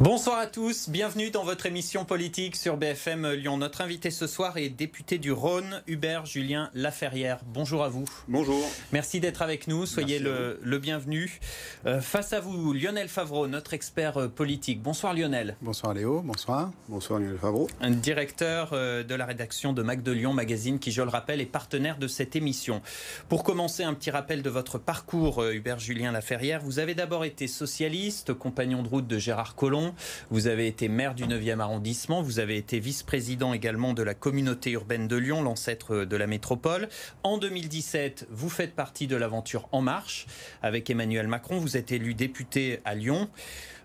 [0.00, 3.58] Bonsoir à tous, bienvenue dans votre émission politique sur BFM Lyon.
[3.58, 7.40] Notre invité ce soir est député du Rhône, Hubert Julien Laferrière.
[7.44, 8.06] Bonjour à vous.
[8.26, 8.66] Bonjour.
[8.92, 11.38] Merci d'être avec nous, soyez le, bienvenu.
[11.84, 14.80] Euh, face à vous, Lionel Favreau, notre expert euh, politique.
[14.80, 15.56] Bonsoir Lionel.
[15.60, 16.70] Bonsoir Léo, bonsoir.
[16.88, 17.68] Bonsoir Lionel Favreau.
[17.82, 21.42] Un directeur euh, de la rédaction de Mac de Lyon Magazine qui, je le rappelle,
[21.42, 22.80] est partenaire de cette émission.
[23.28, 26.62] Pour commencer, un petit rappel de votre parcours, Hubert Julien Laferrière.
[26.62, 29.90] Vous avez d'abord été socialiste, compagnon de route de Gérard Collomb
[30.30, 32.22] vous avez été maire du 9e arrondissement.
[32.22, 36.88] Vous avez été vice-président également de la communauté urbaine de Lyon, l'ancêtre de la métropole.
[37.22, 40.26] En 2017, vous faites partie de l'aventure En Marche
[40.62, 41.58] avec Emmanuel Macron.
[41.58, 43.28] Vous êtes élu député à Lyon.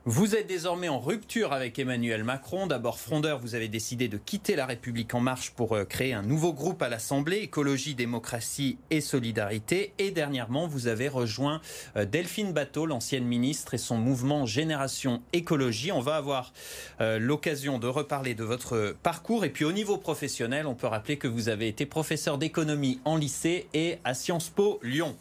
[0.07, 2.67] Vous êtes désormais en rupture avec Emmanuel Macron.
[2.67, 6.21] D'abord frondeur, vous avez décidé de quitter la République en marche pour euh, créer un
[6.21, 9.93] nouveau groupe à l'Assemblée, écologie, démocratie et solidarité.
[9.97, 11.59] Et dernièrement, vous avez rejoint
[11.97, 15.91] euh, Delphine Bateau, l'ancienne ministre, et son mouvement Génération Écologie.
[15.91, 16.53] On va avoir
[17.01, 19.43] euh, l'occasion de reparler de votre parcours.
[19.43, 23.17] Et puis au niveau professionnel, on peut rappeler que vous avez été professeur d'économie en
[23.17, 25.15] lycée et à Sciences Po Lyon.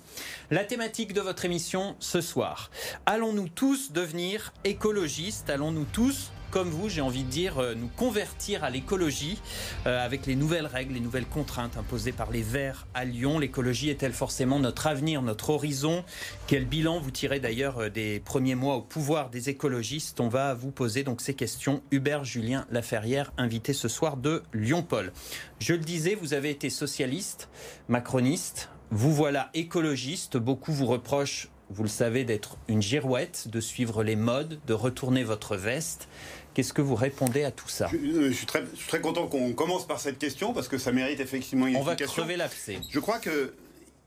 [0.55, 2.71] La thématique de votre émission ce soir.
[3.07, 5.51] Allons-nous tous devenir écologistes?
[5.51, 9.41] Allons-nous tous comme vous, j'ai envie de dire, euh, nous convertir à l'écologie
[9.89, 13.41] euh, avec les nouvelles règles, les nouvelles contraintes imposées par les Verts à Lyon?
[13.41, 16.05] L'écologie est-elle forcément notre avenir, notre horizon?
[16.47, 20.21] Quel bilan vous tirez d'ailleurs euh, des premiers mois au pouvoir des écologistes?
[20.21, 21.83] On va vous poser donc ces questions.
[21.91, 25.13] Hubert Julien Laferrière, invité ce soir de Lyon-Paul.
[25.59, 27.49] Je le disais, vous avez été socialiste,
[27.89, 30.37] macroniste, vous voilà écologiste.
[30.37, 35.25] Beaucoup vous reprochent, vous le savez, d'être une girouette, de suivre les modes, de retourner
[35.25, 36.09] votre veste.
[36.55, 39.99] Qu'est-ce que vous répondez à tout ça je, suis très, très, content qu'on commence par
[39.99, 42.79] cette question parce que ça mérite effectivement une On va crever l'abcès.
[42.91, 43.55] Je crois que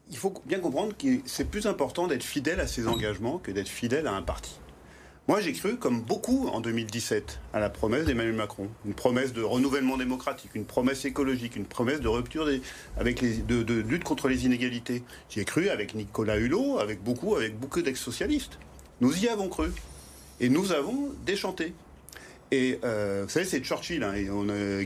[0.09, 3.67] il faut bien comprendre que c'est plus important d'être fidèle à ses engagements que d'être
[3.67, 4.51] fidèle à un parti.
[5.27, 8.69] Moi, j'ai cru, comme beaucoup en 2017, à la promesse d'Emmanuel Macron.
[8.85, 12.47] Une promesse de renouvellement démocratique, une promesse écologique, une promesse de rupture
[12.95, 15.03] avec les, de, lutte contre les inégalités.
[15.29, 18.57] J'y ai cru avec Nicolas Hulot, avec beaucoup, avec beaucoup d'ex-socialistes.
[19.01, 19.67] Nous y avons cru.
[20.39, 21.73] Et nous avons déchanté.
[22.51, 24.13] Et euh, vous savez, c'est Churchill hein,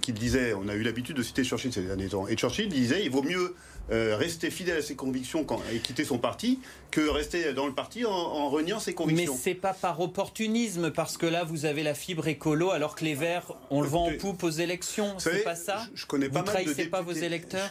[0.02, 2.28] qui le disait, on a eu l'habitude de citer Churchill ces derniers temps.
[2.28, 3.56] Et Churchill disait, il vaut mieux
[3.92, 7.74] euh, rester fidèle à ses convictions quand, et quitter son parti que rester dans le
[7.74, 9.34] parti en, reniant ses convictions.
[9.34, 13.06] Mais c'est pas par opportunisme, parce que là, vous avez la fibre écolo, alors que
[13.06, 15.16] les Verts, on le vend en poupe aux élections.
[15.20, 17.70] C'est pas ça je, connais pas Vous trahissez pas vos électeurs?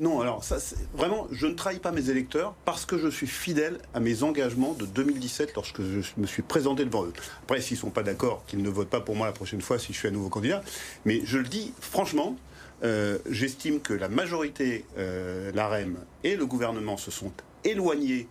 [0.00, 0.56] Non, alors ça,
[0.94, 4.72] vraiment, je ne trahis pas mes électeurs parce que je suis fidèle à mes engagements
[4.72, 7.12] de 2017 lorsque je me suis présenté devant eux.
[7.42, 9.78] Après, s'ils ne sont pas d'accord, qu'ils ne votent pas pour moi la prochaine fois
[9.78, 10.62] si je suis un nouveau candidat.
[11.04, 12.36] Mais je le dis franchement,
[12.82, 17.32] euh, j'estime que la majorité, euh, l'AREM et le gouvernement se sont
[17.64, 18.26] éloignés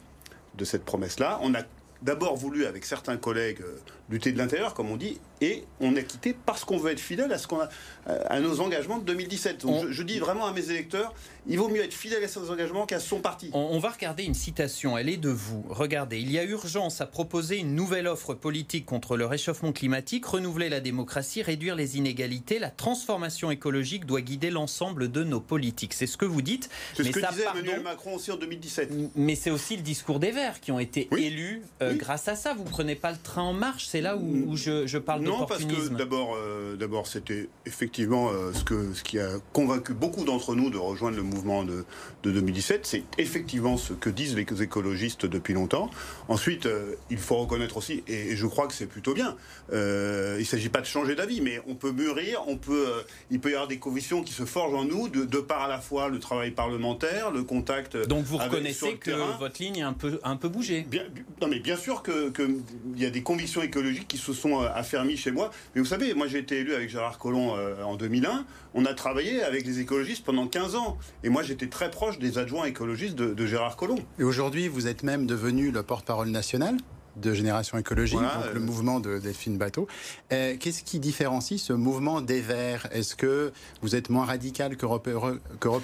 [0.55, 1.39] de cette promesse-là.
[1.43, 1.61] On a
[2.01, 3.77] d'abord voulu, avec certains collègues, euh,
[4.09, 7.31] lutter de l'intérieur, comme on dit, et on est quitté parce qu'on veut être fidèle
[7.31, 7.69] à, ce qu'on a,
[8.05, 9.61] à nos engagements de 2017.
[9.61, 11.13] Donc je, dis vraiment à mes électeurs,
[11.47, 13.49] il vaut mieux être fidèle à ses engagements qu'à son parti.
[13.53, 15.63] On, va regarder une citation, elle est de vous.
[15.69, 20.25] Regardez, il y a urgence à proposer une nouvelle offre politique contre le réchauffement climatique,
[20.25, 22.59] renouveler la démocratie, réduire les inégalités.
[22.59, 25.93] La transformation écologique doit guider l'ensemble de nos politiques.
[25.93, 26.69] C'est ce que vous dites.
[26.95, 28.91] C'est ce que disait Emmanuel Macron aussi en 2017.
[29.15, 32.53] Mais c'est aussi le discours des Verts qui ont été élus euh, grâce à ça.
[32.53, 35.67] Vous ne prenez pas le train en marche, c'est là où, je, parle d'opportunisme.
[35.67, 39.93] Non, parce que d'abord, euh, d'abord c'était effectivement euh, ce, que, ce qui a convaincu
[39.93, 41.85] beaucoup d'entre nous de rejoindre le mouvement de,
[42.23, 42.85] 2017.
[42.85, 45.89] C'est effectivement ce que disent les écologistes depuis longtemps.
[46.27, 49.35] Ensuite, euh, il faut reconnaître aussi, et, je crois que c'est plutôt bien,
[49.71, 52.87] il ne s'agit pas de changer d'avis, mais on peut mûrir, on peut,
[53.31, 55.79] il peut y avoir des convictions qui se forgent en nous, de, par à la
[55.79, 57.97] fois le travail parlementaire, le contact.
[58.07, 61.03] Donc vous reconnaissez que votre ligne a un peu, un peu bougé bien,
[61.41, 62.49] Non, mais bien sûr qu'il que
[62.95, 65.51] y a des convictions écologiques qui se sont affermies chez moi.
[65.73, 68.45] Mais vous savez, moi j'ai été élu avec Gérard Collomb en 2001.
[68.73, 70.97] On a travaillé avec les écologistes pendant 15 ans.
[71.23, 73.99] Et moi j'étais très proche des adjoints écologistes de, Gérard Collomb.
[74.19, 76.77] Et aujourd'hui, vous êtes même devenu le porte-parole national
[77.15, 79.87] de Génération écologique, donc le mouvement de Delphine Bateau.
[80.29, 82.87] Qu'est-ce qui différencie ce mouvement des Verts?
[82.91, 85.07] Est-ce que vous êtes moins radical qu'Europe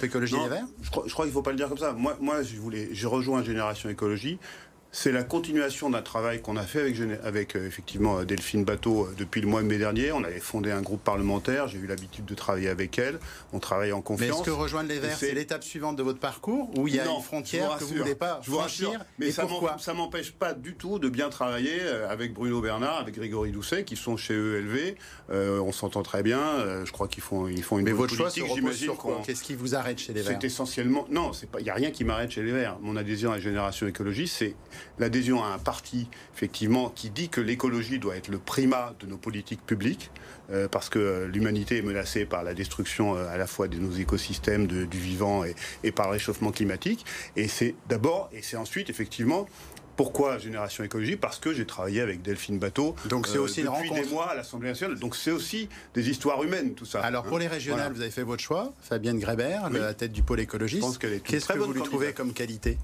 [0.02, 0.66] Écologie des Verts?
[0.82, 1.92] Je crois, crois qu'il ne faut pas le dire comme ça.
[1.92, 4.38] Moi, moi je voulais, j'ai rejoint Génération Écologie
[4.96, 9.14] c'est la continuation d'un travail qu'on a fait avec, avec euh, effectivement Delphine Bateau euh,
[9.18, 10.10] depuis le mois de mai dernier.
[10.10, 13.18] On avait fondé un groupe parlementaire, j'ai eu l'habitude de travailler avec elle.
[13.52, 14.30] On travaille en confiance.
[14.30, 17.00] Mais est-ce que rejoindre les Verts, c'est l'étape suivante de votre parcours Ou il y
[17.00, 19.46] a une frontière que vous ne voulez pas franchir Mais ça
[19.78, 23.84] ça m'empêche pas du tout de bien travailler euh, avec Bruno Bernard, avec Grégory Doucet,
[23.84, 24.94] qui sont chez ELV.
[25.28, 26.40] on s'entend très bien.
[26.86, 28.92] je crois qu'ils font, ils font une Mais votre choix j'imagine.
[29.26, 30.38] Qu'est-ce qui vous arrête chez les Verts?
[30.40, 31.04] C'est essentiellement.
[31.10, 32.78] Non, il n'y a rien qui m'arrête chez les Verts.
[32.80, 34.54] Mon adhésion à la génération écologie, c'est
[34.98, 39.16] l'adhésion à un parti, effectivement, qui dit que l'écologie doit être le primat de nos
[39.16, 40.10] politiques publiques,
[40.50, 43.92] euh, parce que l'humanité est menacée par la destruction euh, à la fois de nos
[43.92, 47.04] écosystèmes, du vivant et, et par le réchauffement climatique.
[47.36, 49.46] Et c'est d'abord, et c'est ensuite, effectivement,
[49.96, 51.16] pourquoi Génération Écologie?
[51.16, 54.34] Parce que j'ai travaillé avec Delphine Bateau Donc c'est aussi depuis une des mois à
[54.34, 54.98] l'Assemblée nationale.
[54.98, 57.00] Donc c'est aussi des histoires humaines, tout ça.
[57.00, 58.72] Alors pour les régionales, vous avez fait votre choix.
[58.82, 60.98] Fabienne Grébert, la tête du pôle écologiste.
[61.24, 62.78] Qu'est-ce que vous lui trouvez comme qualité?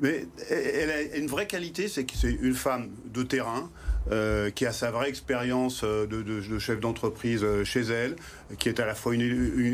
[0.00, 3.70] Mais elle a une vraie qualité, c'est que c'est une femme de terrain,
[4.10, 8.16] euh, qui a sa vraie expérience euh, de, chef d'entreprise euh, chez elle,
[8.58, 9.12] qui est à la fois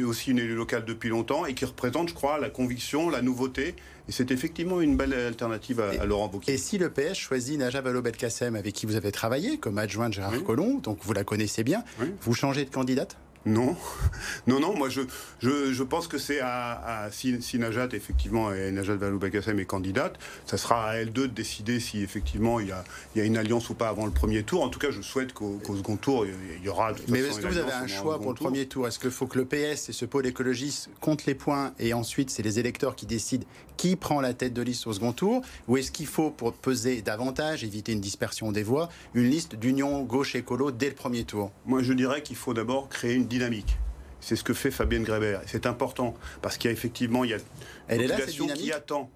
[0.08, 3.76] aussi une élue locale depuis longtemps et qui représente, je crois, la conviction, la nouveauté.
[4.08, 6.54] Et c'est effectivement une belle alternative à, Laurent Wauquiez.
[6.54, 10.14] Et si le PS choisit Najat Vallaud-Belkacem, avec qui vous avez travaillé comme adjoint de
[10.14, 11.84] Gérard Collomb, donc vous la connaissez bien,
[12.20, 13.16] vous changez de candidate?
[13.46, 13.76] Non,
[14.46, 14.76] non, non.
[14.76, 15.02] Moi, je,
[15.41, 20.91] je, pense que c'est à, si, Najat effectivement et Najat Vallaud-Belkacem est candidate, ça sera
[20.91, 23.69] à elle deux de décider si effectivement il y, a, il y a une alliance
[23.70, 24.62] ou pas avant le premier tour.
[24.62, 26.93] En tout cas, je souhaite qu'au second tour il y aura.
[26.93, 28.88] De Mais est-ce que vous avez un choix pour le premier tour?
[28.88, 32.31] Est-ce qu'il faut que le PS et ce pôle écologiste comptent les points et ensuite
[32.31, 33.44] c'est les électeurs qui décident
[33.76, 35.43] qui prend la tête de liste au second tour?
[35.69, 40.02] Ou est-ce qu'il faut pour peser davantage, éviter une dispersion des voix, une liste d'union
[40.02, 41.50] gauche écolo dès le premier tour?
[41.67, 43.76] Moi, je dirais qu'il faut d'abord créer une dynamique.
[44.20, 45.42] C'est ce que fait Fabienne Grébert.
[45.46, 47.38] C'est important parce qu'il y a effectivement il y a
[47.90, 49.10] une population qui attend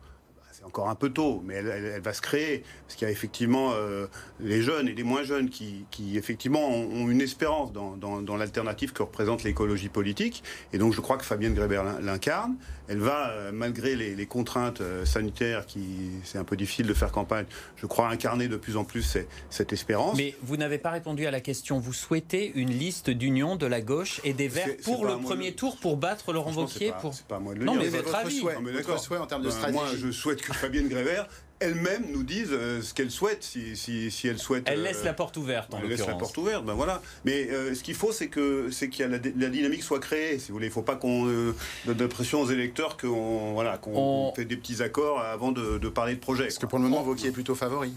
[0.59, 2.65] c'est encore un peu tôt, mais elle, va se créer.
[2.85, 4.09] Parce qu'il y a effectivement euh,
[4.41, 9.03] les jeunes et les moins jeunes qui, effectivement, ont, une espérance dans, dans l'alternative que
[9.03, 10.43] représente l'écologie politique.
[10.73, 12.57] Et donc, je crois que Fabienne Grébert l'incarne
[12.89, 15.83] elle va, euh, malgré les, contraintes euh, sanitaires, qui
[16.25, 17.45] c'est un peu difficile de faire campagne,
[17.77, 19.19] je crois incarner de plus en plus
[19.51, 20.17] cette espérance.
[20.17, 21.79] Mais vous n'avez pas répondu à la question.
[21.79, 25.77] Vous souhaitez une liste d'union de la gauche et des Verts pour le premier tour,
[25.77, 27.15] pour battre Laurent Wauquiez pour...
[27.15, 27.83] C'est pas à moi de le non, dire.
[27.83, 28.39] Mais votre, avis.
[28.39, 29.79] Souhait, votre souhait en termes de stratégie.
[29.79, 31.29] Ben, moi, je souhaite que Fabienne Grévert
[31.61, 34.63] elle-même nous dise euh, ce qu'elle souhaite, si, si, elle souhaite.
[34.67, 35.75] Elle laisse la porte ouverte.
[35.77, 37.03] elle laisse la porte ouverte, ben voilà.
[37.25, 40.39] Mais ce qu'il faut, c'est que c'est qu'il y a la, dynamique soit créée.
[40.39, 43.77] Si vous voulez, il ne faut pas qu'on donne de pression aux électeurs qu'on voilà,
[43.77, 46.45] qu'on fait des petits accords avant de, parler de projet.
[46.45, 47.93] Parce que pour le moment, Vauquier est plutôt favori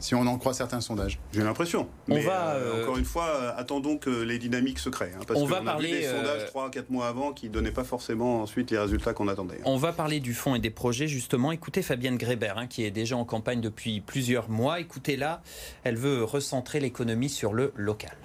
[0.00, 1.18] si on en croit certains sondages.
[1.32, 1.88] J'ai l'impression.
[2.06, 5.12] Mais va, euh, euh, encore une fois, euh, attendons que les dynamiques se créent.
[5.16, 7.72] Hein, parce on va parler a vu des sondages 3-4 mois avant qui ne donnaient
[7.72, 9.56] pas forcément ensuite les résultats qu'on attendait.
[9.56, 9.64] Hein.
[9.66, 11.52] On va parler du fond et des projets, justement.
[11.52, 14.80] Écoutez Fabienne Grébert, hein, qui est déjà en campagne depuis plusieurs mois.
[14.80, 15.42] Écoutez-la,
[15.84, 18.16] elle veut recentrer l'économie sur le local.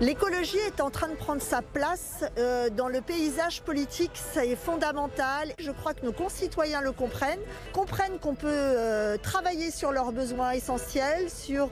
[0.00, 5.52] L'écologie est en train de prendre sa place euh, dans le paysage politique, c'est fondamental.
[5.58, 7.42] Je crois que nos concitoyens le comprennent,
[7.74, 11.68] comprennent qu'on peut euh, travailler sur leurs besoins essentiels, sur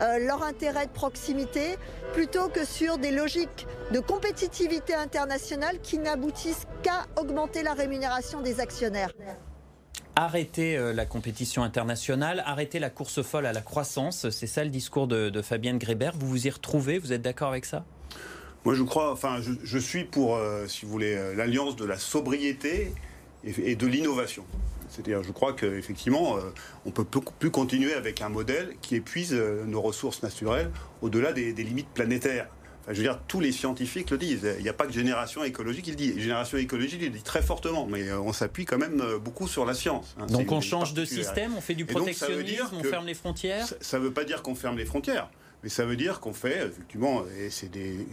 [0.00, 1.78] euh, leur intérêt de proximité,
[2.14, 8.58] plutôt que sur des logiques de compétitivité internationale qui n'aboutissent qu'à augmenter la rémunération des
[8.58, 9.12] actionnaires
[10.24, 14.30] arrêter euh, la compétition internationale, arrêter la course folle à la croissance.
[14.30, 16.14] C'est ça le discours de, Fabienne Grébert.
[16.18, 17.84] Vous vous y retrouvez Vous êtes d'accord avec ça?
[18.64, 21.96] Moi, je crois, enfin, je, suis pour, euh, si vous voulez, euh, l'alliance de la
[21.96, 22.92] sobriété
[23.44, 24.44] et, de l'innovation.
[24.88, 26.38] C'est-à-dire, je crois qu'effectivement,
[26.86, 30.70] on peut plus continuer avec un modèle qui épuise nos ressources naturelles
[31.02, 32.48] au-delà des limites planétaires
[32.90, 34.48] je veux dire, tous les scientifiques le disent.
[34.58, 36.20] Il n'y a pas que Génération écologique qui le dit.
[36.20, 39.48] Génération écologique il le dit très fortement, mais euh, on s'appuie quand même euh, beaucoup
[39.48, 40.14] sur la science.
[40.18, 40.26] Hein.
[40.26, 43.66] donc on change de système, on fait du protectionnisme, on ferme les frontières?
[43.80, 45.28] Ça ne veut pas dire qu'on ferme les frontières.
[45.62, 48.06] Mais ça veut dire qu'on fait, effectivement, et c'est des,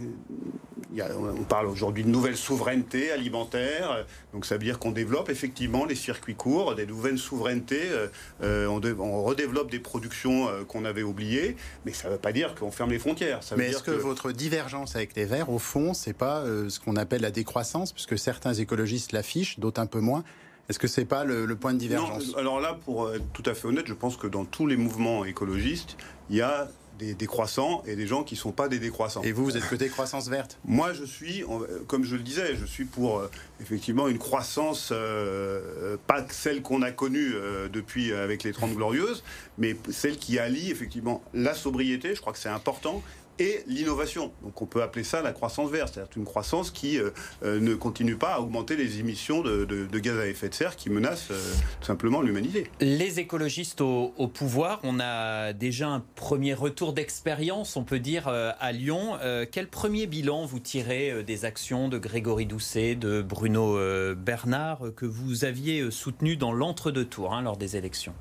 [1.00, 5.94] on parle aujourd'hui de nouvelle souveraineté alimentaire, donc ça veut dire qu'on développe effectivement les
[5.94, 8.08] circuits courts, des nouvelles souverainetés, euh,
[8.42, 12.54] euh, on, redéveloppe des productions euh, qu'on avait oubliées, mais ça ne veut pas dire
[12.54, 13.40] qu'on ferme les frontières.
[13.56, 17.22] mais est-ce que, votre divergence avec les Verts, au fond, c'est pas ce qu'on appelle
[17.22, 20.24] la décroissance, puisque certains écologistes l'affichent, d'autres un peu moins
[20.68, 22.32] est-ce que c'est pas le, point de divergence?
[22.32, 24.76] non, Alors là, pour être tout à fait honnête, je pense que dans tous les
[24.76, 25.96] mouvements écologistes,
[26.28, 29.22] il y a des décroissants et des gens qui ne sont pas des décroissants.
[29.22, 31.44] Et vous, vous êtes côté croissance verte Moi, je suis,
[31.86, 36.82] comme je le disais, je suis pour euh, effectivement une croissance, euh, pas celle qu'on
[36.82, 39.22] a connue euh, depuis avec les 30 Glorieuses,
[39.58, 43.02] mais celle qui allie effectivement la sobriété, je crois que c'est important,
[43.38, 44.32] et l'innovation.
[44.42, 47.10] Donc on peut appeler ça la croissance verte, c'est-à-dire une croissance qui euh,
[47.42, 50.90] euh, ne continue pas à augmenter les émissions de, gaz à effet de serre qui
[50.90, 52.68] menacent euh, tout simplement l'humanité.
[52.80, 58.72] Les écologistes au, pouvoir, on a déjà un premier retour d'expérience, on peut dire, à
[58.72, 59.18] Lyon.
[59.52, 63.78] quel premier bilan vous tirez des actions de Grégory Doucet, de Bruno
[64.14, 68.14] Bernard, que vous aviez soutenu dans l'entre-deux-tours hein, lors des élections?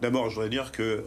[0.00, 1.04] D'abord, je voudrais dire que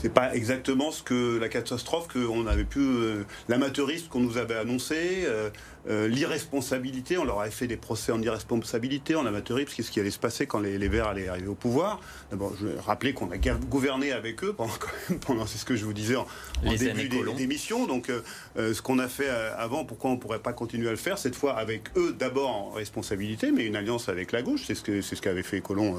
[0.00, 4.54] c'est pas exactement ce que la catastrophe qu'on avait pu, euh, l'amateurisme qu'on nous avait
[4.54, 5.50] annoncé, euh,
[5.88, 7.18] euh, l'irresponsabilité.
[7.18, 9.72] On leur avait fait des procès en irresponsabilité, en amateurisme.
[9.74, 12.00] Qu'est-ce qui allait se passer quand les, Verts allaient arriver au pouvoir?
[12.30, 14.72] D'abord, je vais rappeler qu'on a gouverné avec eux pendant,
[15.26, 16.26] pendant c'est ce que je vous disais en,
[16.62, 17.86] début d'émission.
[17.86, 18.12] Donc,
[18.56, 21.18] ce qu'on a fait avant, pourquoi on ne pourrait pas continuer à le faire?
[21.18, 24.62] Cette fois avec eux d'abord en responsabilité, mais une alliance avec la gauche.
[24.66, 25.96] C'est ce que c'est ce qu'avait fait Colomb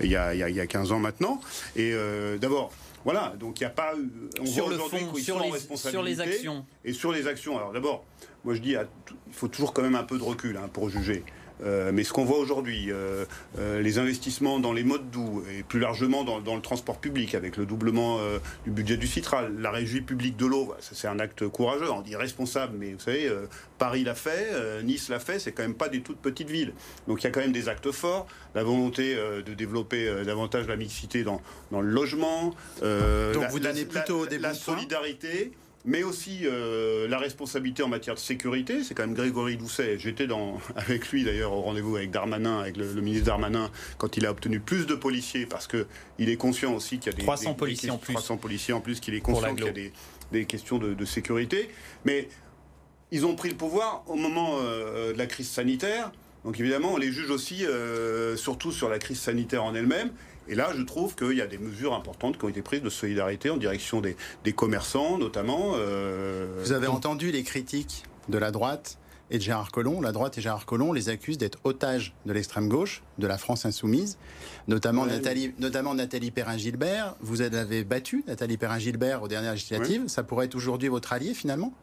[0.00, 1.40] il, y a, il, y a, 15 ans maintenant.
[1.76, 1.94] Et
[2.40, 2.72] d'abord.
[3.10, 3.94] Voilà, donc il n'y a pas.
[4.38, 6.66] On sur le fond, sur les, sur les actions.
[6.84, 7.56] Et sur les actions.
[7.56, 8.04] Alors d'abord,
[8.44, 11.24] moi je dis, il faut toujours quand même un peu de recul hein, pour juger.
[11.64, 13.24] Euh, mais ce qu'on voit aujourd'hui, euh,
[13.58, 17.56] euh, les investissements dans les modes doux et plus largement dans, le transport public, avec
[17.56, 18.18] le doublement
[18.64, 22.16] du budget du Citral, la régie publique de l'eau, c'est un acte courageux, on dit
[22.16, 23.30] responsable, mais vous savez,
[23.78, 26.72] Paris l'a fait, Nice l'a fait, c'est quand même pas des toutes petites villes.
[27.06, 30.76] Donc il y a quand même des actes forts, la volonté de développer davantage la
[30.76, 35.52] mixité dans, le logement, Donc vous donnez plutôt des la solidarité
[35.84, 38.82] mais aussi euh, la responsabilité en matière de sécurité.
[38.82, 39.98] C'est quand même Grégory Doucet.
[39.98, 44.26] J'étais dans, avec lui d'ailleurs au rendez-vous avec Darmanin, avec le, ministre Darmanin, quand il
[44.26, 47.54] a obtenu plus de policiers, parce qu'il est conscient aussi qu'il y a des 300
[47.54, 48.14] policiers en plus.
[48.14, 49.90] 300 policiers en plus, qu'il est conscient qu'il y a
[50.32, 51.70] des, questions de, sécurité.
[52.04, 52.28] Mais
[53.10, 56.12] ils ont pris le pouvoir au moment euh, de la crise sanitaire.
[56.44, 60.10] Donc évidemment, on les juge aussi, euh, surtout sur la crise sanitaire en elle-même.
[60.48, 62.90] Et là, je trouve qu'il y a des mesures importantes qui ont été prises de
[62.90, 64.16] solidarité en direction des,
[64.52, 65.72] commerçants, notamment.
[65.76, 68.98] Euh, Vous avez entendu les critiques de la droite
[69.30, 70.00] et de Gérard Collomb.
[70.00, 73.66] La droite et Gérard Collomb les accusent d'être otages de l'extrême gauche, de la France
[73.66, 74.18] insoumise,
[74.68, 77.16] notamment, Nathalie, notamment Nathalie Perrin-Gilbert.
[77.20, 80.08] Vous avez battu Nathalie Perrin-Gilbert aux dernières législatives.
[80.08, 81.74] Ça pourrait être aujourd'hui votre allié finalement?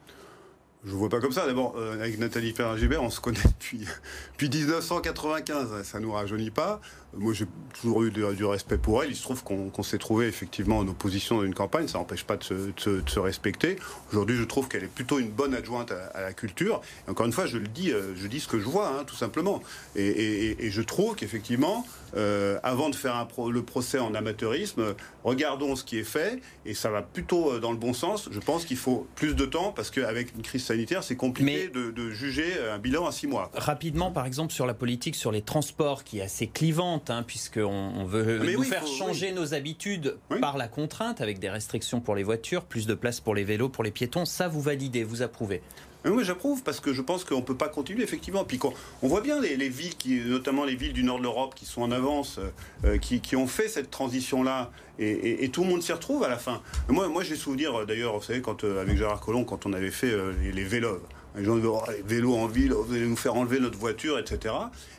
[0.85, 1.47] Je ne vois pas comme ça.
[1.47, 3.87] D'abord, euh, avec Nathalie Perrin-Gilbert, on se connaît depuis,
[4.33, 5.83] depuis 1995.
[5.83, 6.79] Ça nous rajeunit pas.
[7.17, 7.45] Moi, j'ai
[7.79, 9.09] toujours eu du, respect pour elle.
[9.09, 11.87] Il se trouve qu'on s'est trouvé effectivement en opposition dans une campagne.
[11.87, 13.77] Ça n'empêche pas de se, respecter.
[14.11, 16.81] Aujourd'hui, je trouve qu'elle est plutôt une bonne adjointe à, la culture.
[17.07, 19.15] encore une fois, je le dis, euh, je dis ce que je vois, hein, tout
[19.15, 19.61] simplement.
[19.95, 21.85] Et, je trouve qu'effectivement,
[22.17, 26.41] euh, avant de faire le procès en amateurisme, regardons ce qui est fait.
[26.65, 28.27] Et ça va plutôt euh, dans le bon sens.
[28.31, 32.09] Je pense qu'il faut plus de temps parce qu'avec une crise sanitaire, c'est compliqué de,
[32.11, 33.51] juger un bilan à six mois.
[33.53, 37.63] Rapidement, par exemple, sur la politique, sur les transports, qui est assez clivante Hein, puisqu'on
[37.65, 42.15] on veut ah, nous faire changer nos habitudes par la contrainte, avec des restrictions pour
[42.15, 44.25] les voitures, plus de place pour les vélos, pour les piétons.
[44.25, 45.61] Ça, vous validez, vous approuvez
[46.09, 48.43] oui, j'approuve parce que je pense qu'on ne peut pas continuer effectivement.
[48.43, 48.59] Puis
[49.01, 51.81] on voit bien les, villes, qui, notamment les villes du nord de l'Europe, qui sont
[51.81, 52.39] en avance,
[52.83, 56.61] euh, qui, ont fait cette transition-là, et, tout le monde s'y retrouve à la fin.
[56.87, 59.91] Moi, moi j'ai souvenir d'ailleurs, vous savez, quand euh, avec Gérard Collomb, quand on avait
[59.91, 61.01] fait euh, les, les vélos
[61.37, 64.53] les gens disent, oh, vélo en ville, vous allez nous faire enlever notre voiture, etc.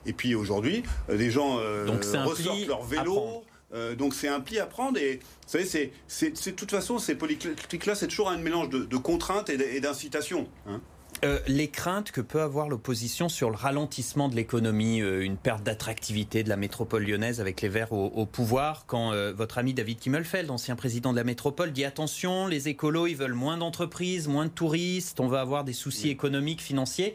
[0.05, 3.45] Et puis aujourd'hui, les gens euh, ressortent leur vélo.
[3.75, 7.17] Euh, donc c'est un pli à prendre et vous savez, c'est, de toute façon, ces
[7.17, 10.47] politiques-là, c'est toujours un mélange de, contraintes et d'incitation.
[10.69, 10.81] Hein.
[11.25, 15.63] Euh, les craintes que peut avoir l'opposition sur le ralentissement de l'économie, euh, une perte
[15.63, 19.99] d'attractivité de la métropole lyonnaise avec les Verts au, pouvoir, quand euh, votre ami David
[19.99, 24.45] Kimmelfeld, ancien président de la métropole, dit attention, les écolos, ils veulent moins d'entreprises, moins
[24.45, 27.15] de touristes, on va avoir des soucis économiques, financiers.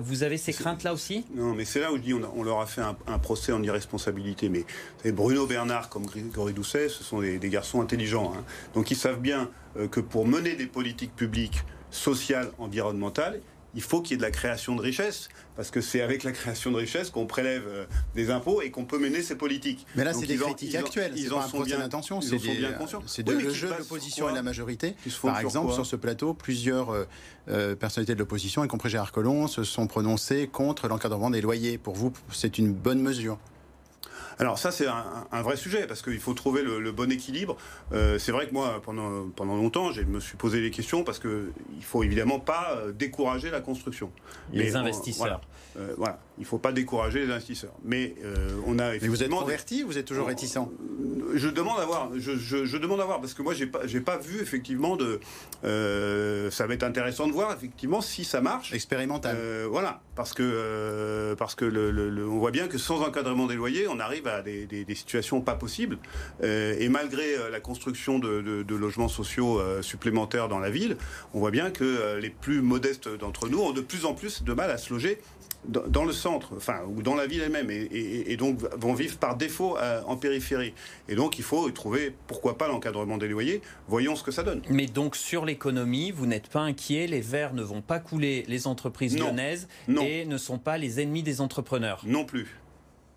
[0.00, 1.24] vous avez ces craintes-là aussi?
[1.34, 4.48] Non, mais c'est là où je dis on, leur a fait un, procès en irresponsabilité.
[4.48, 4.64] Mais
[5.12, 8.32] Bruno Bernard comme Grégory Doucet, ce sont des, garçons intelligents.
[8.36, 8.44] Hein.
[8.74, 9.50] Donc ils savent bien
[9.90, 11.64] que pour mener des politiques publiques
[11.94, 13.40] sociale, environnementale,
[13.74, 16.32] il faut qu'il y ait de la création de richesse, parce que c'est avec la
[16.32, 19.86] création de richesse qu'on prélève euh, des impôts et qu'on peut mener ces politiques.
[19.96, 21.12] Mais là, c'est des critiques actuelles.
[21.16, 22.20] Ils, en sont bien intention.
[22.20, 23.02] C'est bien conscients.
[23.06, 24.94] C'est de le jeu de l'opposition et de la majorité.
[25.22, 27.04] Par exemple, sur ce plateau, plusieurs euh,
[27.48, 31.78] euh, personnalités de l'opposition, y compris Gérard Collomb, se sont prononcées contre l'encadrement des loyers.
[31.78, 33.38] Pour vous, c'est une bonne mesure
[34.38, 37.56] alors ça, c'est un, vrai sujet, parce qu'il faut trouver le, bon équilibre.
[37.92, 41.18] Euh, c'est vrai que moi, pendant, pendant longtemps, je me suis posé les questions, parce
[41.18, 44.10] qu'il ne faut évidemment pas euh, décourager la construction.
[44.52, 45.40] Les investisseurs.
[45.76, 47.74] Euh, voilà, il ne faut pas décourager les investisseurs.
[47.84, 48.14] Mais
[48.66, 49.00] on a effectivement...
[49.00, 50.58] Mais vous êtes converti Vous êtes toujours réticent?
[51.34, 53.80] Je demande à voir, je, je, demande à voir, parce que moi, je n'ai pas,
[54.04, 55.20] pas vu effectivement de...
[56.50, 58.72] ça va être intéressant de voir effectivement si ça marche.
[58.72, 59.36] Expérimental.
[59.70, 64.00] voilà, parce que, parce que le, on voit bien que sans encadrement des loyers, on
[64.00, 65.98] arrive à des, situations pas possibles.
[66.42, 70.96] Euh, et malgré euh, la construction de, logements sociaux euh, supplémentaires dans la ville,
[71.32, 74.52] on voit bien que les plus modestes d'entre nous ont de plus en plus de
[74.52, 75.18] mal à se loger
[75.66, 79.76] dans le centre, enfin, ou dans la ville elle-même, et, donc vont vivre par défaut
[80.06, 80.74] en périphérie.
[81.08, 83.62] Et donc il faut trouver, pourquoi pas, l'encadrement des loyers.
[83.88, 84.62] Voyons ce que ça donne.
[84.70, 88.66] Mais donc sur l'économie, vous n'êtes pas inquiet, les Verts ne vont pas couler les
[88.66, 92.48] entreprises lyonnaises et ne sont pas les ennemis des entrepreneurs Non plus.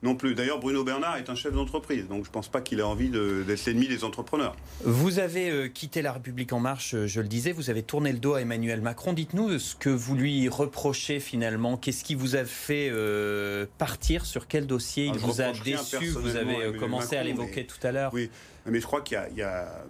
[0.04, 0.36] Non plus.
[0.36, 3.10] D'ailleurs, Bruno Bernard est un chef d'entreprise, donc je ne pense pas qu'il ait envie
[3.10, 4.56] d'être l'ennemi des entrepreneurs.
[4.84, 8.12] Vous avez euh, quitté La République en marche, euh, je le disais, vous avez tourné
[8.12, 9.14] le dos à Emmanuel Macron.
[9.14, 11.78] Dites-nous ce que vous lui reprochez finalement.
[11.78, 14.26] Qu'est-ce qui vous a fait euh, partir?
[14.26, 16.10] Sur quel dossier il ah, vous a déçu?
[16.10, 18.12] Vous avez commencé à l'évoquer tout à l'heure.
[18.14, 18.30] Oui,
[18.66, 19.86] mais je crois qu'il y, a...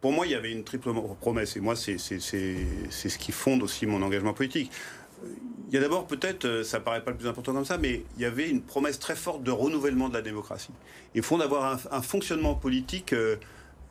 [0.00, 3.86] Pour moi, il y avait une triple promesse, et moi, c'est ce qui fonde aussi
[3.86, 4.70] mon engagement politique.
[5.68, 8.02] Il y a d'abord peut-être, euh, ça paraît pas le plus important comme ça, mais
[8.16, 10.72] il y avait une promesse très forte de renouvellement de la démocratie.
[11.14, 13.36] Il faut d'avoir un, fonctionnement politique euh,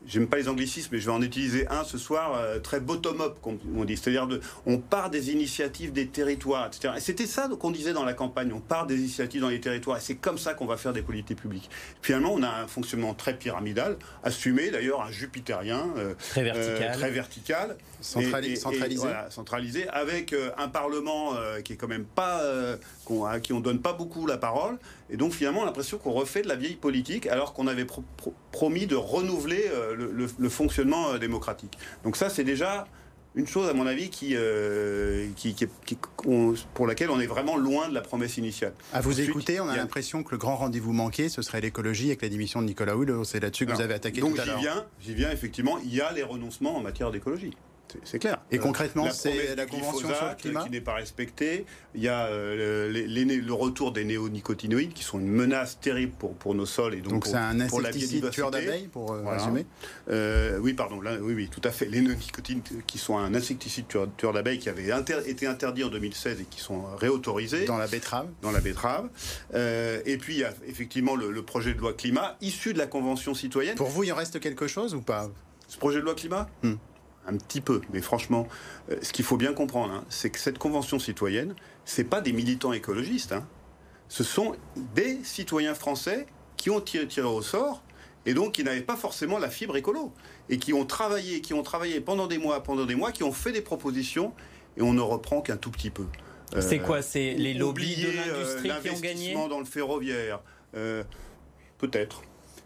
[0.06, 3.38] j'aime pas les anglicismes, mais je vais en utiliser un ce soir, euh, très bottom-up,
[3.42, 3.98] comme on dit.
[3.98, 6.94] C'est-à-dire, de, on part des initiatives des territoires, etc.
[6.98, 8.52] Et c'était ça qu'on disait dans la campagne.
[8.54, 9.98] On part des initiatives dans les territoires.
[9.98, 11.70] Et c'est comme ça qu'on va faire des politiques publiques.
[12.02, 15.88] Finalement, on a un fonctionnement très pyramidal, assumé d'ailleurs, un jupitérien.
[15.98, 16.90] Euh, très vertical.
[16.90, 17.78] Euh, très vertical.
[18.02, 19.08] centralisé.
[19.30, 22.42] centralisé, avec un Parlement qui est quand même pas.
[23.28, 24.78] à qui on donne pas beaucoup la parole.
[25.10, 27.88] Et donc, finalement, l'impression qu'on refait de la vieille politique, alors qu'on avait
[28.52, 29.66] promis de renouveler
[29.96, 31.78] le, fonctionnement euh, démocratique.
[32.04, 32.88] Donc ça, c'est déjà
[33.36, 35.56] une chose, à mon avis, qui, euh, qui,
[36.74, 38.74] pour laquelle on est vraiment loin de la promesse initiale.
[38.92, 42.22] À vous écouter, on a l'impression que le grand rendez-vous manqué, ce serait l'écologie avec
[42.24, 43.24] la démission de Nicolas Hulot.
[43.24, 44.56] C'est là-dessus que vous avez attaqué donc tout à l'heure.
[44.58, 47.52] Donc j'y viens, effectivement, il y a les renoncements en matière d'écologie.
[48.04, 48.42] C'est clair.
[48.52, 51.66] Et concrètement, c'est la convention sur le climat qui n'est pas respectée.
[51.96, 56.56] Il y a euh, le retour des néonicotinoïdes qui sont une menace terrible pour, pour
[56.56, 59.66] nos sols et donc, c'est un insecticide tueur d'abeilles pour euh, résumer.
[60.10, 61.00] Euh, oui, pardon.
[61.22, 61.86] oui, oui, tout à fait.
[61.86, 64.90] Les néonicotinoïdes qui sont un insecticide tueur, d'abeilles qui avait
[65.26, 68.28] été interdit en 2016 et qui sont réautorisés dans la betterave.
[68.42, 69.10] Dans la betterave.
[69.54, 73.34] et puis il y a effectivement le, projet de loi climat issu de la convention
[73.34, 73.76] citoyenne.
[73.76, 75.30] Pour vous, il en reste quelque chose ou pas?
[75.68, 76.48] Ce projet de loi climat?
[76.64, 76.76] Hmm
[77.30, 78.48] un petit peu, mais franchement,
[78.92, 81.56] euh, ce qu'il faut bien comprendre, hein, c'est que cette convention citoyenne,
[81.86, 83.48] c'est pas des militants écologistes, hein.
[84.08, 84.56] ce sont
[84.96, 87.84] des citoyens français qui ont tiré, au sort
[88.26, 90.12] et donc qui n'avaient pas forcément la fibre écolo
[90.50, 93.32] et qui ont travaillé, qui ont travaillé pendant des mois, pendant des mois, qui ont
[93.32, 94.34] fait des propositions
[94.76, 96.06] et on ne reprend qu'un tout petit peu.
[96.60, 99.34] c'est quoi C'est les lobbies de euh, l'industrie qui ont gagné?
[99.34, 100.42] dans le ferroviaire,
[100.76, 101.04] euh,
[101.78, 102.24] peut-être.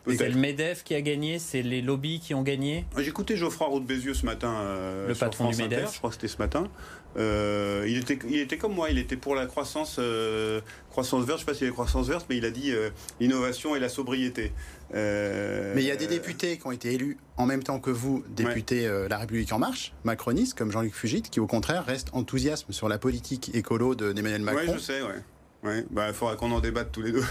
[0.08, 2.86] C'est le MEDEF qui a gagné, c'est les lobbies qui ont gagné?
[2.98, 4.54] J'ai écouté Geoffroy Roux Bézieux ce matin.
[4.54, 5.94] Euh, le patron du MEDEF.
[5.94, 6.68] je crois que c'était ce matin.
[7.16, 11.40] Euh, il, était, il était comme moi, il était pour la croissance, euh, croissance verte,
[11.40, 12.74] je ne sais pas s'il y avait croissance verte, mais il a dit
[13.20, 14.52] l'innovation et la sobriété.
[14.94, 18.24] mais il y a des députés qui ont été élus en même temps que vous,
[18.30, 22.90] députés La République En Marche, macronistes, comme Jean-Luc Fugit, qui au contraire restent enthousiasme sur
[22.90, 24.62] la politique écolo d'Emmanuel Macron.
[24.68, 25.70] Oui, je sais, ouais.
[25.70, 25.86] ouais.
[25.92, 27.24] Bah, il faudra qu'on en débatte tous les deux.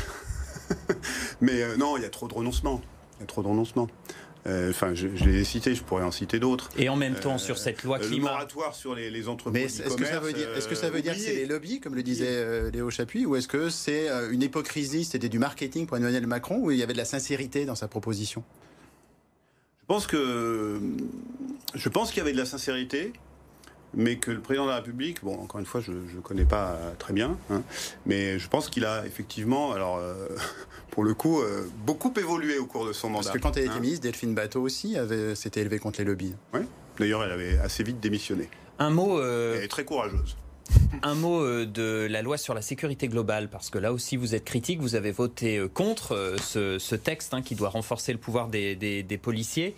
[1.42, 2.80] Mais euh, non, il y a trop de renoncements.
[3.18, 3.88] Il y a trop de renoncements.
[4.46, 6.70] Euh, enfin, je, l'ai cité, je pourrais en citer d'autres.
[6.76, 8.16] Et en même temps, sur cette loi climat.
[8.16, 9.80] Le moratoire sur les, les entreprises.
[9.80, 11.94] est-ce que ça veut dire, est-ce que ça veut dire que c'est les lobbies, comme
[11.94, 16.26] le disait Léo Chapuis, ou est-ce que c'est une hypocrisie, c'était du marketing pour Emmanuel
[16.26, 18.42] Macron, ou il y avait de la sincérité dans sa proposition?
[19.80, 20.80] Je pense que.
[21.74, 23.12] Je pense qu'il y avait de la sincérité
[23.94, 26.78] mais que le président de la République, bon, encore une fois, je ne connais pas
[26.98, 27.62] très bien, hein,
[28.06, 30.28] mais je pense qu'il a effectivement, alors, euh,
[30.90, 33.24] pour le coup, euh, beaucoup évolué au cours de son mandat.
[33.24, 33.80] Parce que quand elle était hein.
[33.80, 34.96] ministre, Delphine Bateau aussi
[35.34, 36.34] s'était élevée contre les lobbies.
[36.54, 36.60] Oui,
[36.98, 38.48] d'ailleurs, elle avait assez vite démissionné.
[38.78, 39.18] Un mot.
[39.18, 40.36] Euh, elle est très courageuse.
[41.02, 44.44] Un mot de la loi sur la sécurité globale, parce que là aussi vous êtes
[44.44, 49.18] critique, vous avez voté contre ce, texte hein, qui doit renforcer le pouvoir des, des
[49.18, 49.74] policiers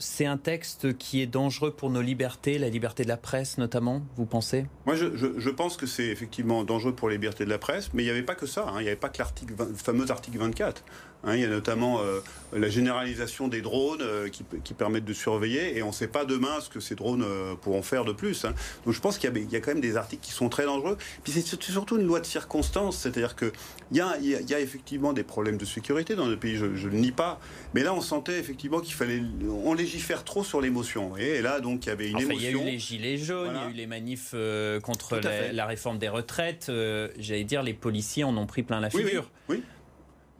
[0.00, 4.02] c'est un texte qui est dangereux pour nos libertés, la liberté de la presse notamment,
[4.16, 4.66] vous pensez?
[4.86, 8.06] Moi, je, pense que c'est effectivement dangereux pour les libertés de la presse, mais il
[8.06, 8.66] n'y avait pas que ça.
[8.66, 8.76] Hein.
[8.78, 10.82] Il n'y avait pas que l'article, le fameux article 24.
[11.22, 12.20] Hein, il y a notamment euh,
[12.54, 16.60] la généralisation des drones euh, qui, permettent de surveiller et on ne sait pas demain
[16.60, 18.46] ce que ces drones euh, pourront faire de plus.
[18.46, 18.54] Hein.
[18.86, 20.96] Donc je pense qu'il y, a quand même des articles qui sont très dangereux.
[21.22, 23.52] Puis c'est surtout une loi de circonstance, c'est-à-dire qu'il
[23.92, 26.96] y a, y, a, effectivement des problèmes de sécurité dans le pays, je ne le
[26.96, 27.38] nie pas.
[27.74, 29.22] Mais là on sentait effectivement qu'il fallait...
[29.64, 31.18] On légifère trop sur l'émotion.
[31.18, 32.38] Et là donc il y avait une émotion.
[32.38, 34.34] Il y a eu les gilets jaunes, il y a eu les manifs
[34.82, 35.20] contre
[35.52, 36.72] la, réforme des retraites.
[37.18, 39.30] J'allais dire les policiers en ont pris plein la figure.
[39.50, 39.62] oui.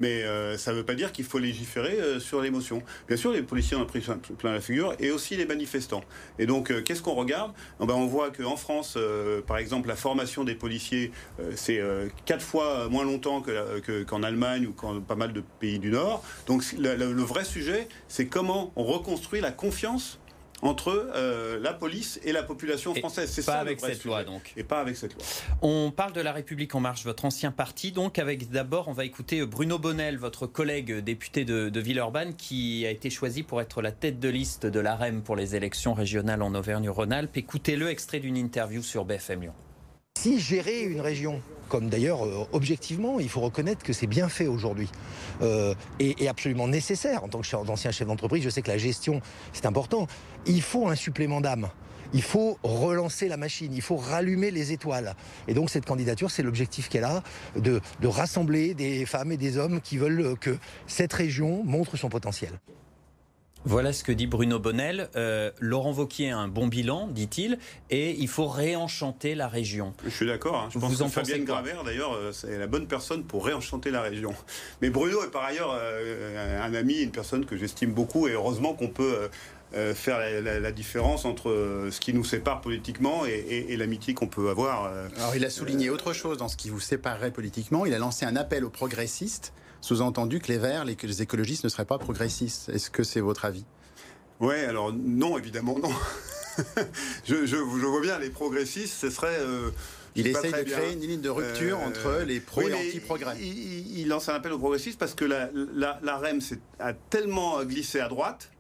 [0.01, 2.83] Mais euh, ça ne veut pas dire qu'il faut légiférer euh, sur l'émotion.
[3.09, 4.05] Bien sûr, les policiers en ont pris
[4.39, 6.03] plein la figure, et aussi les manifestants.
[6.39, 7.53] Et donc, euh, qu'est-ce qu'on regarde?
[7.81, 8.97] Eh ben, On voit qu'en France,
[9.47, 11.13] par exemple, la formation des policiers,
[11.55, 11.81] c'est
[12.25, 13.43] quatre fois moins longtemps
[14.07, 16.25] qu'en Allemagne ou qu'en pas mal de pays du Nord.
[16.47, 20.20] Donc, le vrai sujet, c'est comment on reconstruit la confiance
[20.63, 23.31] entre euh, la police et la population française.
[23.31, 24.53] C'est pas avec cette loi donc.
[24.57, 25.23] Et pas avec cette loi.
[25.63, 27.93] On parle de la République en marche, votre ancien parti.
[27.93, 32.91] Donc avec d'abord, on va écouter Bruno Bonnel, votre collègue député de, Villeurbanne, qui a
[32.91, 36.55] été choisi pour être la tête de liste de l'AREM pour les élections régionales en
[36.55, 37.37] Auvergne-Rhône-Alpes.
[37.37, 39.53] Écoutez-le, extrait d'une interview sur BFM Lyon.
[40.19, 42.21] Si gérer une région, comme d'ailleurs
[42.53, 44.91] objectivement, il faut reconnaître que c'est bien fait aujourd'hui
[45.41, 48.43] et, et, absolument nécessaire en tant qu'ancien chef d'entreprise.
[48.43, 49.23] Je sais que la gestion,
[49.55, 50.07] c'est important.
[50.47, 51.69] Il faut un supplément d'âme
[52.13, 55.15] il faut relancer la machine, il faut rallumer les étoiles.
[55.49, 57.23] Et donc cette candidature, c'est l'objectif qu'elle a,
[57.57, 62.59] de, rassembler des femmes et des hommes qui veulent que cette région montre son potentiel.
[63.67, 65.11] Voilà ce que dit Bruno Bonnel.
[65.17, 67.59] Euh, Laurent Vauquier a un bon bilan, dit-il,
[67.91, 69.93] et il faut réenchanter la région.
[70.03, 70.57] Je suis d'accord.
[70.57, 70.69] Hein.
[70.73, 74.33] Je pense que Fabienne Gravert, d'ailleurs, euh, c'est la bonne personne pour réenchanter la région.
[74.81, 78.73] Mais Bruno est par ailleurs euh, un ami, une personne que j'estime beaucoup, et heureusement
[78.73, 79.29] qu'on peut
[79.73, 84.51] euh, faire la, différence entre euh, ce qui nous sépare politiquement et, l'amitié qu'on peut
[84.51, 84.87] avoir.
[84.87, 87.87] Euh, Alors il a souligné autre chose dans ce qui vous séparerait politiquement.
[87.87, 91.69] Il a lancé un appel aux progressistes, sous-entendu que les Verts, les, les écologistes ne
[91.69, 92.69] seraient pas progressistes.
[92.71, 93.65] Est-ce que c'est votre avis?
[94.41, 95.93] Oui, alors non, évidemment non.
[97.25, 99.39] je, vois bien, les progressistes, ce serait...
[100.17, 103.37] il essaye de créer une ligne de rupture entre les pro et anti-progrès.
[103.39, 105.49] Il, lance un appel aux progressistes parce que la,
[106.03, 106.41] la REM
[106.81, 108.51] a tellement glissé à droite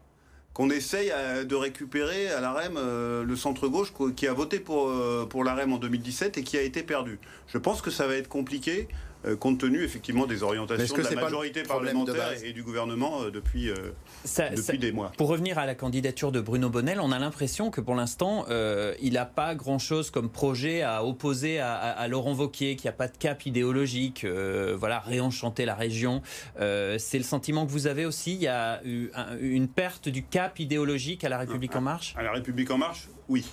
[0.52, 4.88] qu'on essaye euh, de récupérer à la REM euh, le centre-gauche qui a voté pour,
[4.88, 7.18] euh, pour la REM en 2017 et qui a été perdu.
[7.46, 8.88] Je pense que ça va être compliqué
[9.26, 13.68] euh, compte tenu effectivement des orientations de la majorité parlementaire et du gouvernement euh, depuis,
[13.68, 13.92] euh,
[14.56, 15.12] depuis des mois?
[15.18, 19.12] Pour revenir à la candidature de Bruno Bonnel, on a l'impression que pour l'instant, il
[19.14, 23.44] n'a pas grand-chose comme projet à opposer à, Laurent Vauquier, qui n'a pas de cap
[23.44, 26.22] idéologique, voilà, réenchanter la région.
[26.56, 30.58] C'est le sentiment que vous avez aussi Il y a eu une perte du cap
[30.58, 32.14] idéologique à la République En Marche?
[32.16, 33.44] À la République En Marche, oui,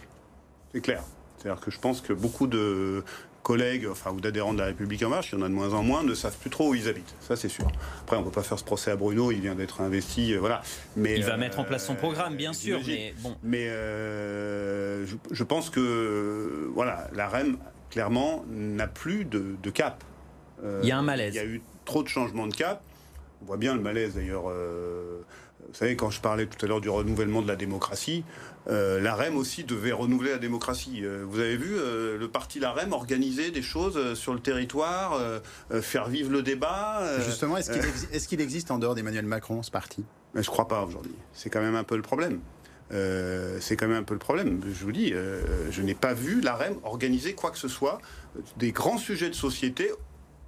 [0.73, 1.03] c'est clair.
[1.37, 3.03] C'est-à-dire que je pense que beaucoup de
[3.47, 5.73] collègues, enfin, ou d'adhérents de la République en marche, il y en a de moins
[5.73, 7.15] en moins, ne savent plus trop où ils habitent.
[7.21, 7.65] Ça, c'est sûr.
[8.01, 10.39] Après, on ne peut pas faire ce procès à Bruno, il vient d'être investi, euh,
[10.39, 10.61] voilà.
[10.97, 13.37] Mais, il va mettre en place son euh, programme, bien sûr, mais bon.
[13.43, 17.57] Mais euh, je, pense que, voilà, la REM,
[17.89, 20.03] clairement, n'a plus de, cap.
[20.83, 21.33] il y a un malaise.
[21.33, 22.83] Il y a eu trop de changements de cap.
[23.41, 24.51] On voit bien le malaise, d'ailleurs.
[25.69, 28.23] Vous savez, quand je parlais tout à l'heure du renouvellement de la démocratie,
[28.69, 31.01] euh, la REM aussi devait renouveler la démocratie.
[31.03, 35.19] Euh, vous avez vu euh, le parti La REM organiser des choses sur le territoire,
[35.81, 37.01] faire vivre le débat.
[37.25, 40.03] Justement, est-ce qu'il existe en dehors d'Emmanuel Macron ce parti?
[40.33, 41.15] Je ne crois pas aujourd'hui.
[41.33, 42.39] C'est quand même un peu le problème.
[42.89, 44.61] c'est quand même un peu le problème.
[44.65, 45.13] Je vous dis,
[45.71, 47.99] je n'ai pas vu la REM organiser quoi que ce soit
[48.57, 49.91] des grands sujets de société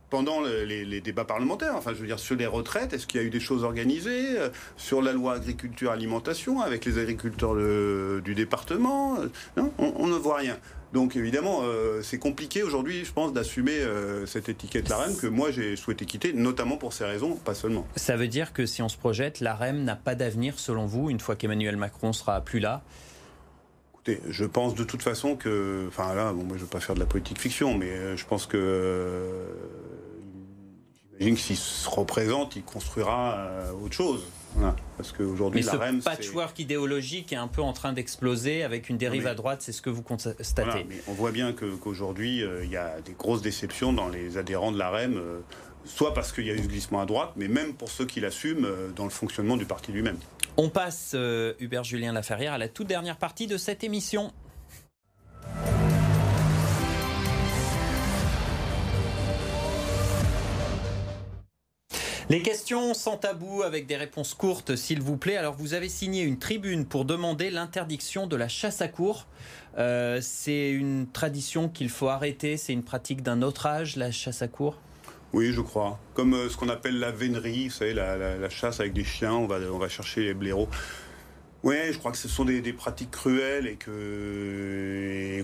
[0.09, 1.75] pendant les, débats parlementaires.
[1.75, 4.37] Enfin, je veux dire, sur les retraites, est-ce qu'il y a eu des choses organisées
[4.37, 9.17] euh, Sur la loi agriculture-alimentation, avec les agriculteurs du département
[9.57, 10.57] Non, on, ne voit rien.
[10.93, 15.51] Donc évidemment, euh, c'est compliqué aujourd'hui, je pense, d'assumer euh, cette étiquette l'AREM que moi
[15.51, 17.85] j'ai souhaité quitter, notamment pour ces raisons, pas seulement.
[17.95, 21.19] Ça veut dire que si on se projette, l'AREM n'a pas d'avenir selon vous, une
[21.19, 22.81] fois qu'Emmanuel Macron sera plus là
[24.11, 26.79] Écoutez, je pense de toute façon que, enfin là, bon, moi je ne veux pas
[26.79, 29.45] faire de la politique fiction, mais je pense que
[31.19, 34.23] J'imagine que s'il se représente, il construira euh, autre chose.
[34.97, 36.01] Parce qu'aujourd'hui, la REM.
[36.01, 39.81] patchwork idéologique est un peu en train d'exploser avec une dérive à droite, c'est ce
[39.81, 40.43] que vous constatez.
[40.87, 44.71] mais on voit bien qu'aujourd'hui, euh, il y a des grosses déceptions dans les adhérents
[44.71, 45.39] de la REM, euh,
[45.85, 48.21] soit parce qu'il y a eu ce glissement à droite, mais même pour ceux qui
[48.21, 50.17] l'assument dans le fonctionnement du parti lui-même.
[50.61, 51.15] On passe,
[51.61, 54.33] Hubert Julien Laferrière, à la toute dernière partie de cette émission.
[62.29, 65.37] Les questions sans tabou avec des réponses courtes, s'il vous plaît.
[65.37, 69.27] Alors, vous avez signé une tribune pour demander l'interdiction de la chasse à cour.
[69.77, 72.57] Euh, c'est une tradition qu'il faut arrêter.
[72.57, 74.75] C'est une pratique d'un autre âge, la chasse à cour?
[75.33, 75.99] Oui, je crois.
[76.13, 79.47] Comme euh, ce qu'on appelle la vénerie, vous savez, la, chasse avec des chiens, on
[79.47, 80.69] va, on va chercher les blaireaux.
[81.63, 83.77] Oui, je crois que ce sont des, pratiques cruelles et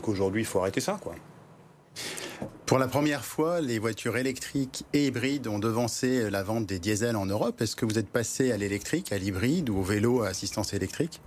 [0.02, 1.14] qu'aujourd'hui, il faut arrêter ça, quoi.
[2.66, 7.16] Pour la première fois, les voitures électriques et hybrides ont devancé la vente des diesels
[7.16, 7.62] en Europe.
[7.62, 11.22] Est-ce que vous êtes passé à l'électrique, à l'hybride ou au vélo à assistance électrique?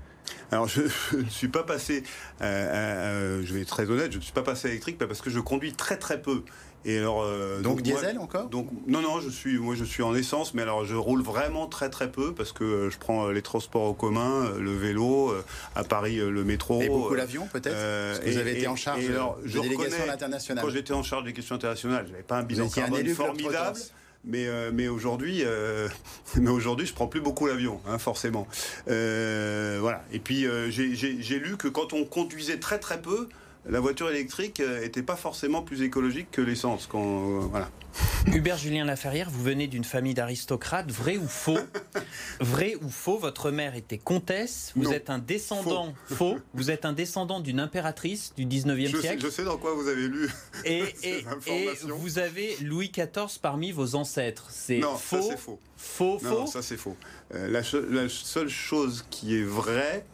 [0.51, 0.83] Alors, je,
[1.17, 2.03] ne suis pas passé,
[2.41, 5.21] euh, euh, je vais être très honnête, je ne suis pas passé à l'électrique parce
[5.21, 6.43] que je conduis très très peu.
[6.85, 10.15] Et alors, euh, donc, diesel encore donc, Non, non, je suis, moi je suis en
[10.15, 13.33] essence, mais alors je roule vraiment très très peu parce que euh, je prends euh,
[13.33, 15.35] les transports en commun, le vélo,
[15.75, 16.81] à Paris le métro.
[16.81, 20.65] Et beaucoup l'avion peut-être Parce que vous avez été en charge de délégation internationale.
[20.65, 23.79] Quand j'étais en charge des questions internationales, je n'avais pas un bilan carbone formidable.
[24.25, 25.45] Mais, mais aujourd'hui,
[26.37, 28.47] mais aujourd'hui, je prends plus beaucoup l'avion, hein, forcément.
[28.87, 30.05] voilà.
[30.13, 33.29] Et puis j'ai lu que quand on conduisait très très peu,
[33.69, 36.89] la voiture électrique n'était pas forcément plus écologique que l'essence.
[36.93, 37.71] voilà.
[38.27, 41.59] Hubert Julien Laferrière, vous venez d'une famille d'aristocrates, vrai ou faux
[42.41, 46.39] Vrai ou faux Votre mère était comtesse, vous êtes un descendant faux.
[46.55, 49.25] vous êtes un descendant d'une impératrice du 19e siècle.
[49.25, 50.29] je sais dans quoi vous avez lu.
[50.65, 54.47] Et, et, et vous avez Louis XIV parmi vos ancêtres.
[54.51, 54.97] C'est faux.
[54.99, 55.61] Ça c'est faux.
[55.77, 56.97] Faux, non, ça c'est faux.
[57.35, 60.05] Euh, la, la, seule chose qui est vraie,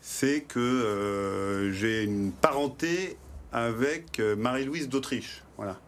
[0.00, 3.16] c'est que euh, j'ai une parenté
[3.52, 5.42] avec euh, Marie-Louise d'Autriche.
[5.56, 5.78] Voilà.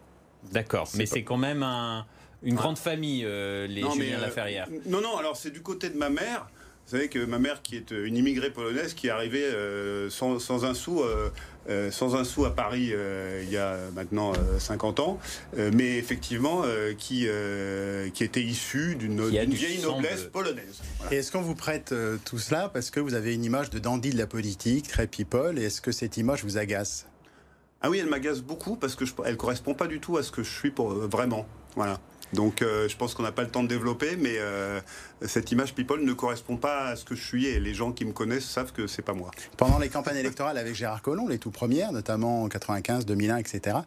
[0.51, 1.63] D'accord, mais c'est quand même
[2.43, 4.67] une grande famille, euh, les Julien Laferrière.
[4.85, 6.47] Non, non, alors c'est du côté de ma mère.
[6.85, 9.49] Vous savez que ma mère, qui est une immigrée polonaise, qui est arrivée
[10.09, 11.01] sans, un sou,
[11.91, 12.93] sans un sou à Paris
[13.41, 15.19] il y a maintenant 50 ans,
[15.55, 16.63] mais effectivement
[16.97, 17.27] qui,
[18.13, 20.81] qui était issue d'une vieille noblesse polonaise.
[21.11, 21.93] Et est-ce qu'on vous prête
[22.25, 25.59] tout cela parce que vous avez une image de dandy de la politique, très people,
[25.59, 27.05] et est-ce que cette image vous agace?
[27.85, 30.31] Ah oui, elle m'agace beaucoup parce que je, elle correspond pas du tout à ce
[30.31, 31.45] que je suis pour euh, vraiment.
[31.75, 31.99] Voilà.
[32.33, 34.79] Donc euh, je pense qu'on n'a pas le temps de développer, mais euh,
[35.21, 38.05] cette image people ne correspond pas à ce que je suis et les gens qui
[38.05, 39.31] me connaissent savent que c'est pas moi.
[39.57, 43.77] Pendant les campagnes électorales avec Gérard Collomb, les tout premières, notamment en 95, 2001, etc.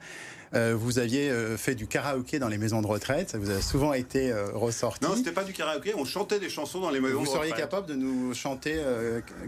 [0.75, 4.33] vous aviez fait du karaoké dans les maisons de retraite, ça vous a souvent été
[4.55, 5.05] ressorti.
[5.05, 7.43] Non, c'était pas du karaoké, on chantait des chansons dans les maisons de retraite.
[7.43, 8.81] Vous seriez capable de nous chanter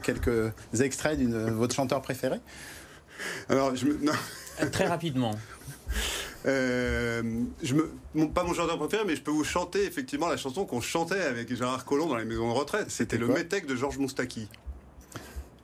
[0.03, 2.39] quelques extraits de votre chanteur préféré?
[3.49, 3.99] Alors, je me...
[4.71, 5.35] Très rapidement.
[6.47, 7.23] Euh,
[7.63, 10.81] je me, pas mon chanteur préféré, mais je peux vous chanter effectivement la chanson qu'on
[10.81, 12.91] chantait avec Gérard Collomb dans les maisons de retraite.
[12.91, 14.49] C'était le métèque de Georges Moustaki.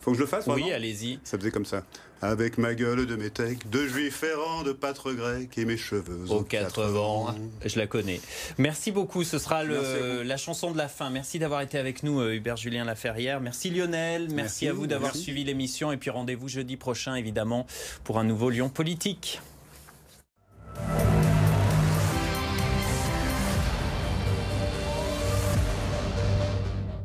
[0.01, 1.19] Faut que je le fasse Oui, allez-y.
[1.25, 1.83] Ça faisait comme ça.
[2.21, 6.43] Avec ma gueule de métèque, de juif errant, de pâtre grec et mes cheveux aux
[6.43, 7.35] quatre vents.
[7.65, 8.21] Je la connais.
[8.59, 9.25] Merci beaucoup.
[9.25, 11.09] Ce sera le, la chanson de la fin.
[11.09, 13.41] Merci d'avoir été avec nous, euh, Hubert Julien Laferrière.
[13.41, 14.29] Merci Lionel.
[14.31, 15.91] Merci, à vous d'avoir suivi l'émission.
[15.91, 17.67] Et puis rendez-vous jeudi prochain, évidemment,
[18.05, 19.41] pour un nouveau Lyon politique.
[20.77, 21.34] Thank you.